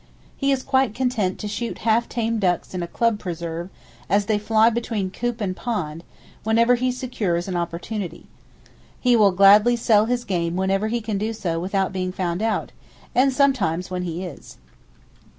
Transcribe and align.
He 0.35 0.51
is 0.51 0.63
quite 0.63 0.95
content 0.95 1.37
to 1.37 1.47
shoot 1.47 1.77
half 1.85 2.09
tame 2.09 2.39
ducks 2.39 2.73
in 2.73 2.81
a 2.81 2.87
club 2.87 3.19
preserve 3.19 3.69
as 4.09 4.25
they 4.25 4.39
fly 4.39 4.71
between 4.71 5.11
coop 5.11 5.39
and 5.39 5.55
pond, 5.55 6.03
whenever 6.43 6.73
he 6.73 6.91
secures 6.91 7.47
an 7.47 7.55
opportunity. 7.55 8.25
He 8.99 9.15
will 9.15 9.29
gladly 9.29 9.75
sell 9.75 10.05
his 10.07 10.25
game 10.25 10.55
whenever 10.55 10.87
he 10.87 11.01
can 11.01 11.19
do 11.19 11.33
so 11.33 11.59
without 11.59 11.93
being 11.93 12.11
found 12.11 12.41
out, 12.41 12.71
and 13.13 13.31
sometimes 13.31 13.91
when 13.91 14.01
he 14.01 14.23
is. 14.25 14.57